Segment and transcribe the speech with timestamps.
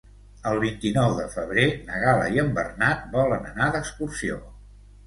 [0.51, 4.43] El vint-i-nou de febrer na Gal·la i en Bernat volen anar d'excursió.